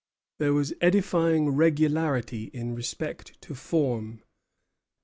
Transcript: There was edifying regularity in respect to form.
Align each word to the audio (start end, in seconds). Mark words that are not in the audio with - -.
There 0.39 0.53
was 0.55 0.73
edifying 0.81 1.49
regularity 1.49 2.45
in 2.45 2.73
respect 2.73 3.39
to 3.43 3.53
form. 3.53 4.23